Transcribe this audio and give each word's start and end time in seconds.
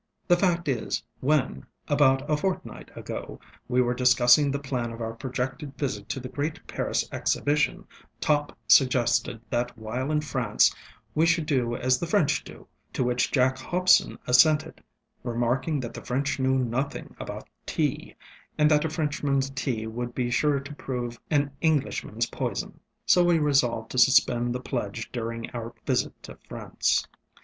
The 0.27 0.35
fact 0.35 0.67
is, 0.67 1.03
when, 1.19 1.67
about 1.87 2.27
a 2.27 2.35
fortnight 2.35 2.89
ago, 2.97 3.39
we 3.67 3.83
were 3.83 3.93
discussing 3.93 4.49
the 4.49 4.57
plan 4.57 4.91
of 4.91 4.99
our 4.99 5.13
projected 5.13 5.77
visit 5.77 6.09
to 6.09 6.19
the 6.19 6.27
great 6.27 6.65
Paris 6.65 7.07
Exhibition, 7.11 7.85
Topp 8.19 8.57
suggested 8.65 9.39
that 9.51 9.77
while 9.77 10.11
in 10.11 10.21
France 10.21 10.73
we 11.13 11.27
should 11.27 11.45
do 11.45 11.75
as 11.75 11.99
the 11.99 12.07
French 12.07 12.43
do, 12.43 12.65
to 12.93 13.03
which 13.03 13.31
Jack 13.31 13.59
Hobson 13.59 14.17
assented, 14.25 14.83
remarking 15.23 15.79
that 15.81 15.93
the 15.93 16.03
French 16.03 16.39
knew 16.39 16.57
nothing 16.57 17.15
about 17.19 17.47
tea, 17.67 18.15
and 18.57 18.71
that 18.71 18.83
a 18.83 18.87
FrenchmanŌĆÖs 18.87 19.53
tea 19.53 19.85
would 19.85 20.15
be 20.15 20.31
sure 20.31 20.59
to 20.59 20.73
prove 20.73 21.19
an 21.29 21.51
EnglishmanŌĆÖs 21.61 22.31
poison. 22.31 22.79
So 23.05 23.23
we 23.23 23.37
resolved 23.37 23.91
to 23.91 23.99
suspend 23.99 24.55
the 24.55 24.61
pledge 24.61 25.11
during 25.11 25.51
our 25.51 25.75
visit 25.85 26.23
to 26.23 26.39
France. 26.49 27.05